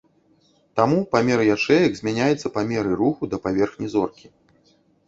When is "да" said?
3.35-3.45